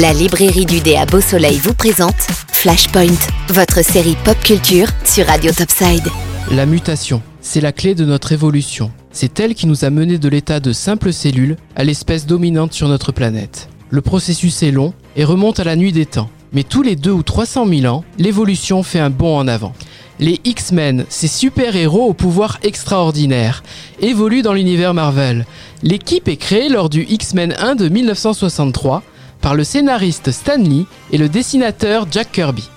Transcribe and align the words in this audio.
La 0.00 0.14
librairie 0.14 0.64
du 0.64 0.80
dé 0.80 0.96
à 0.96 1.04
Beau 1.04 1.20
Soleil 1.20 1.58
vous 1.58 1.74
présente 1.74 2.16
Flashpoint, 2.52 3.18
votre 3.48 3.84
série 3.84 4.16
pop 4.24 4.38
culture 4.42 4.86
sur 5.04 5.26
Radio 5.26 5.52
Topside. 5.52 6.08
La 6.50 6.64
mutation, 6.64 7.20
c'est 7.42 7.60
la 7.60 7.72
clé 7.72 7.94
de 7.94 8.06
notre 8.06 8.32
évolution. 8.32 8.90
C'est 9.12 9.38
elle 9.40 9.54
qui 9.54 9.66
nous 9.66 9.84
a 9.84 9.90
menés 9.90 10.16
de 10.16 10.28
l'état 10.30 10.58
de 10.58 10.72
simple 10.72 11.12
cellule 11.12 11.56
à 11.76 11.84
l'espèce 11.84 12.24
dominante 12.24 12.72
sur 12.72 12.88
notre 12.88 13.12
planète. 13.12 13.68
Le 13.90 14.00
processus 14.00 14.62
est 14.62 14.70
long 14.70 14.94
et 15.16 15.24
remonte 15.24 15.60
à 15.60 15.64
la 15.64 15.76
nuit 15.76 15.92
des 15.92 16.06
temps. 16.06 16.30
Mais 16.54 16.62
tous 16.62 16.82
les 16.82 16.96
2 16.96 17.10
ou 17.10 17.22
300 17.22 17.66
000 17.66 17.94
ans, 17.94 18.02
l'évolution 18.16 18.82
fait 18.82 19.00
un 19.00 19.10
bond 19.10 19.36
en 19.36 19.48
avant. 19.48 19.74
Les 20.18 20.40
X-Men, 20.44 21.04
ces 21.10 21.28
super-héros 21.28 22.06
au 22.06 22.14
pouvoir 22.14 22.58
extraordinaire, 22.62 23.62
évoluent 24.00 24.42
dans 24.42 24.54
l'univers 24.54 24.94
Marvel. 24.94 25.44
L'équipe 25.82 26.28
est 26.28 26.36
créée 26.36 26.70
lors 26.70 26.88
du 26.88 27.04
X-Men 27.08 27.54
1 27.58 27.74
de 27.74 27.90
1963 27.90 29.02
par 29.40 29.54
le 29.54 29.64
scénariste 29.64 30.30
Stan 30.30 30.56
Lee 30.56 30.86
et 31.12 31.18
le 31.18 31.28
dessinateur 31.28 32.06
Jack 32.10 32.32
Kirby. 32.32 32.68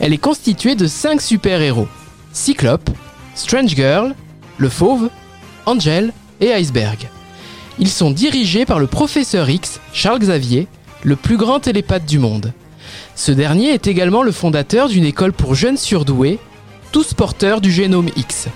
Elle 0.00 0.12
est 0.12 0.18
constituée 0.18 0.74
de 0.74 0.86
5 0.86 1.20
super-héros 1.20 1.88
Cyclope, 2.32 2.90
Strange 3.34 3.74
Girl, 3.74 4.14
le 4.58 4.68
Fauve, 4.68 5.10
Angel 5.66 6.12
et 6.40 6.52
Iceberg. 6.52 7.08
Ils 7.78 7.90
sont 7.90 8.10
dirigés 8.10 8.64
par 8.64 8.78
le 8.78 8.86
professeur 8.86 9.48
X, 9.48 9.80
Charles 9.92 10.18
Xavier, 10.18 10.66
le 11.02 11.16
plus 11.16 11.36
grand 11.36 11.60
télépathe 11.60 12.06
du 12.06 12.18
monde. 12.18 12.52
Ce 13.14 13.32
dernier 13.32 13.70
est 13.70 13.86
également 13.86 14.22
le 14.22 14.32
fondateur 14.32 14.88
d'une 14.88 15.04
école 15.04 15.32
pour 15.32 15.54
jeunes 15.54 15.76
surdoués, 15.76 16.38
tous 16.92 17.14
porteurs 17.14 17.60
du 17.60 17.70
génome 17.70 18.08
X. 18.16 18.48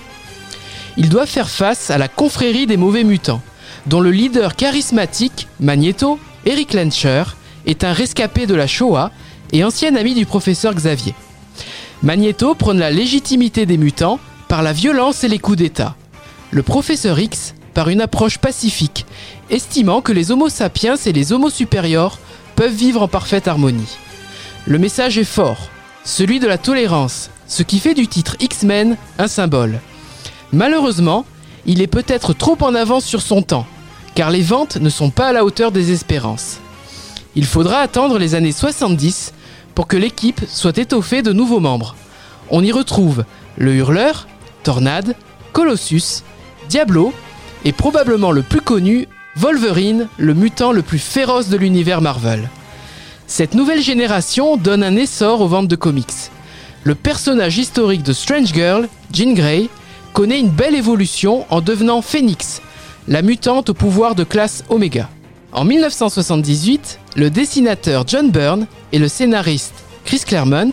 Ils 0.97 1.09
doivent 1.09 1.29
faire 1.29 1.49
face 1.49 1.91
à 1.91 1.99
la 1.99 2.09
confrérie 2.09 2.67
des 2.67 2.77
mauvais 2.77 3.05
mutants, 3.05 3.43
dont 3.87 4.01
le 4.01 4.11
leader 4.11 4.57
charismatique, 4.57 5.49
Magneto, 5.61 6.19
Eric 6.45 6.73
Lencher, 6.75 7.25
est 7.67 7.85
un 7.85 7.93
rescapé 7.93 8.47
de 8.47 8.55
la 8.55 8.67
Shoah 8.67 9.11
et 9.53 9.65
ancien 9.65 9.95
ami 9.95 10.15
du 10.15 10.27
professeur 10.27 10.75
Xavier. 10.75 11.15
Magneto 12.03 12.55
prône 12.55 12.79
la 12.79 12.91
légitimité 12.91 13.67
des 13.67 13.77
mutants 13.77 14.19
par 14.49 14.63
la 14.63 14.73
violence 14.73 15.23
et 15.25 15.29
les 15.29 15.39
coups 15.39 15.59
d'État. 15.59 15.95
Le 16.51 16.63
professeur 16.63 17.19
X 17.19 17.55
par 17.75 17.89
une 17.89 18.01
approche 18.01 18.39
pacifique, 18.39 19.07
estimant 19.51 20.01
que 20.01 20.13
les 20.13 20.31
Homo 20.31 20.49
sapiens 20.49 20.97
et 20.97 21.13
les 21.13 21.33
Homo 21.33 21.49
supérieurs 21.49 22.19
peuvent 22.57 22.75
vivre 22.75 23.03
en 23.03 23.09
parfaite 23.09 23.49
harmonie. 23.49 23.99
Le 24.67 24.79
message 24.79 25.19
est 25.19 25.25
fort, 25.25 25.71
celui 26.05 26.41
de 26.41 26.47
la 26.47 26.59
tolérance, 26.59 27.31
ce 27.47 27.63
qui 27.63 27.79
fait 27.79 27.95
du 27.95 28.09
titre 28.09 28.37
X-Men 28.41 28.97
un 29.19 29.29
symbole. 29.29 29.81
Malheureusement, 30.53 31.25
il 31.65 31.81
est 31.81 31.87
peut-être 31.87 32.35
trop 32.35 32.59
en 32.61 32.75
avance 32.75 33.05
sur 33.05 33.23
son 33.23 33.43
temps, 33.43 33.67
car 34.15 34.31
les 34.31 34.43
ventes 34.43 34.77
ne 34.77 34.91
sont 34.91 35.11
pas 35.11 35.29
à 35.29 35.33
la 35.33 35.45
hauteur 35.45 35.73
des 35.73 35.93
espérances. 35.93 36.59
Il 37.35 37.47
faudra 37.47 37.79
attendre 37.79 38.19
les 38.19 38.35
années 38.35 38.53
70 38.53 39.33
pour 39.75 39.87
que 39.87 39.97
l'équipe 39.97 40.41
soit 40.49 40.79
étoffée 40.79 41.23
de 41.23 41.33
nouveaux 41.33 41.61
membres. 41.61 41.97
On 42.51 42.63
y 42.63 42.73
retrouve 42.73 43.25
le 43.57 43.75
Hurleur, 43.75 44.27
Tornade, 44.63 45.15
Colossus, 45.53 46.23
Diablo 46.69 47.13
et 47.65 47.73
probablement 47.73 48.33
le 48.33 48.43
plus 48.43 48.61
connu, 48.61 49.09
Wolverine, 49.37 50.09
le 50.19 50.35
mutant 50.35 50.73
le 50.73 50.83
plus 50.83 50.99
féroce 50.99 51.49
de 51.49 51.57
l'univers 51.57 52.03
Marvel. 52.03 52.51
Cette 53.27 53.55
nouvelle 53.55 53.81
génération 53.81 54.59
donne 54.59 54.83
un 54.83 54.97
essor 54.97 55.41
aux 55.41 55.49
ventes 55.49 55.69
de 55.69 55.77
comics. 55.77 56.31
Le 56.85 56.95
personnage 56.95 57.57
historique 57.57 58.03
de 58.03 58.13
Strange 58.13 58.53
Girl, 58.53 58.89
Jean 59.13 59.33
Grey, 59.33 59.69
connaît 60.13 60.41
une 60.41 60.51
belle 60.51 60.75
évolution 60.75 61.47
en 61.49 61.63
devenant 61.63 62.03
Phoenix, 62.03 62.61
la 63.09 63.23
mutante 63.23 63.71
au 63.71 63.75
pouvoir 63.75 64.15
de 64.15 64.25
classe 64.25 64.65
Oméga. 64.69 65.09
En 65.53 65.65
1978, 65.65 66.99
le 67.17 67.31
dessinateur 67.31 68.05
John 68.07 68.31
Byrne 68.31 68.67
et 68.93 68.99
le 68.99 69.09
scénariste 69.09 69.75
Chris 70.05 70.23
Claremont 70.27 70.73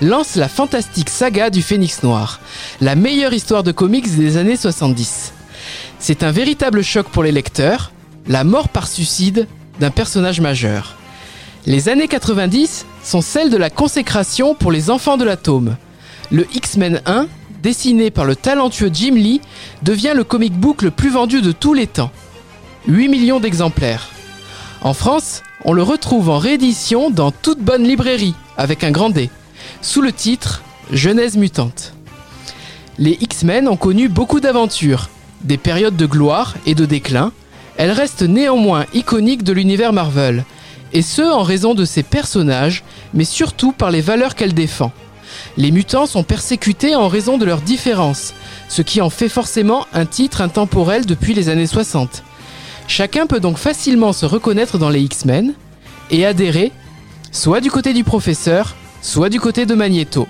lancent 0.00 0.36
la 0.36 0.48
fantastique 0.48 1.10
saga 1.10 1.50
du 1.50 1.62
Phénix 1.62 2.02
Noir, 2.02 2.40
la 2.80 2.94
meilleure 2.94 3.32
histoire 3.32 3.62
de 3.62 3.72
comics 3.72 4.16
des 4.16 4.36
années 4.36 4.56
70. 4.56 5.32
C'est 5.98 6.22
un 6.22 6.30
véritable 6.30 6.82
choc 6.82 7.08
pour 7.08 7.22
les 7.22 7.32
lecteurs, 7.32 7.92
la 8.26 8.44
mort 8.44 8.68
par 8.68 8.86
suicide 8.86 9.46
d'un 9.80 9.90
personnage 9.90 10.40
majeur. 10.40 10.96
Les 11.66 11.88
années 11.88 12.08
90 12.08 12.84
sont 13.02 13.22
celles 13.22 13.50
de 13.50 13.56
la 13.56 13.70
consécration 13.70 14.54
pour 14.54 14.70
les 14.70 14.90
enfants 14.90 15.16
de 15.16 15.24
l'atome. 15.24 15.76
Le 16.30 16.46
X-Men 16.54 17.00
1 17.06 17.26
dessiné 17.64 18.10
par 18.10 18.26
le 18.26 18.36
talentueux 18.36 18.90
Jim 18.92 19.14
Lee, 19.14 19.40
devient 19.82 20.12
le 20.14 20.22
comic 20.22 20.52
book 20.52 20.82
le 20.82 20.90
plus 20.90 21.08
vendu 21.08 21.40
de 21.40 21.50
tous 21.50 21.72
les 21.72 21.86
temps. 21.86 22.12
8 22.86 23.08
millions 23.08 23.40
d'exemplaires. 23.40 24.10
En 24.82 24.92
France, 24.92 25.42
on 25.64 25.72
le 25.72 25.82
retrouve 25.82 26.28
en 26.28 26.36
réédition 26.36 27.10
dans 27.10 27.30
toute 27.30 27.60
bonne 27.60 27.84
librairie, 27.84 28.34
avec 28.58 28.84
un 28.84 28.90
grand 28.90 29.08
D, 29.08 29.30
sous 29.80 30.02
le 30.02 30.12
titre 30.12 30.62
Genèse 30.92 31.38
mutante. 31.38 31.94
Les 32.98 33.16
X-Men 33.22 33.66
ont 33.66 33.76
connu 33.76 34.10
beaucoup 34.10 34.40
d'aventures, 34.40 35.08
des 35.40 35.56
périodes 35.56 35.96
de 35.96 36.06
gloire 36.06 36.54
et 36.66 36.74
de 36.74 36.84
déclin. 36.84 37.32
Elles 37.78 37.92
restent 37.92 38.22
néanmoins 38.22 38.84
iconiques 38.92 39.42
de 39.42 39.54
l'univers 39.54 39.94
Marvel, 39.94 40.44
et 40.92 41.00
ce 41.00 41.22
en 41.22 41.42
raison 41.42 41.72
de 41.72 41.86
ses 41.86 42.02
personnages, 42.02 42.84
mais 43.14 43.24
surtout 43.24 43.72
par 43.72 43.90
les 43.90 44.02
valeurs 44.02 44.34
qu'elle 44.34 44.52
défend. 44.52 44.92
Les 45.56 45.70
mutants 45.70 46.06
sont 46.06 46.22
persécutés 46.22 46.96
en 46.96 47.08
raison 47.08 47.38
de 47.38 47.44
leurs 47.44 47.60
différences, 47.60 48.34
ce 48.68 48.82
qui 48.82 49.00
en 49.00 49.10
fait 49.10 49.28
forcément 49.28 49.86
un 49.92 50.06
titre 50.06 50.40
intemporel 50.40 51.06
depuis 51.06 51.34
les 51.34 51.48
années 51.48 51.66
60. 51.66 52.22
Chacun 52.86 53.26
peut 53.26 53.40
donc 53.40 53.58
facilement 53.58 54.12
se 54.12 54.26
reconnaître 54.26 54.78
dans 54.78 54.90
les 54.90 55.00
X-Men 55.00 55.54
et 56.10 56.26
adhérer 56.26 56.72
soit 57.32 57.60
du 57.60 57.70
côté 57.70 57.92
du 57.92 58.04
professeur, 58.04 58.74
soit 59.02 59.28
du 59.28 59.40
côté 59.40 59.66
de 59.66 59.74
Magneto. 59.74 60.28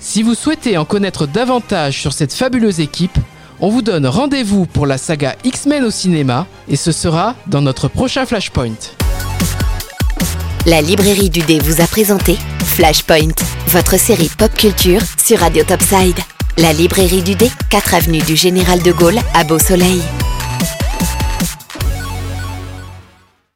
Si 0.00 0.22
vous 0.22 0.34
souhaitez 0.34 0.76
en 0.78 0.84
connaître 0.84 1.26
davantage 1.26 2.00
sur 2.00 2.12
cette 2.12 2.34
fabuleuse 2.34 2.80
équipe, 2.80 3.18
on 3.60 3.70
vous 3.70 3.82
donne 3.82 4.06
rendez-vous 4.06 4.66
pour 4.66 4.86
la 4.86 4.98
saga 4.98 5.34
X-Men 5.44 5.84
au 5.84 5.90
cinéma 5.90 6.46
et 6.68 6.76
ce 6.76 6.92
sera 6.92 7.34
dans 7.46 7.62
notre 7.62 7.88
prochain 7.88 8.26
Flashpoint. 8.26 8.74
La 10.66 10.82
librairie 10.82 11.30
du 11.30 11.40
vous 11.60 11.80
a 11.80 11.86
présenté 11.86 12.36
Flashpoint, 12.64 13.34
votre 13.68 13.98
série 13.98 14.30
pop 14.36 14.52
culture 14.54 15.00
sur 15.22 15.38
Radio 15.38 15.64
Topside. 15.64 16.18
La 16.58 16.72
librairie 16.72 17.22
du 17.22 17.34
dé, 17.34 17.50
4 17.70 17.94
avenue 17.94 18.20
du 18.20 18.36
Général 18.36 18.82
de 18.82 18.92
Gaulle 18.92 19.18
à 19.34 19.44
Beau 19.44 19.58
Soleil. 19.58 20.02